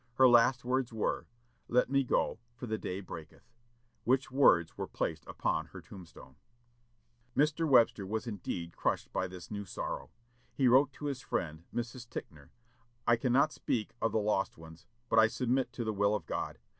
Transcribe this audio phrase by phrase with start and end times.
[0.15, 1.27] Her last words were,
[1.67, 3.51] "Let me go, for the day breaketh,"
[4.03, 6.37] which words were placed upon her tombstone.
[7.37, 7.69] Mr.
[7.69, 10.09] Webster was indeed crushed by this new sorrow.
[10.55, 12.09] He wrote to his friend Mrs.
[12.09, 12.49] Ticknor,
[13.05, 16.57] "I cannot speak of the lost ones; but I submit to the will of God.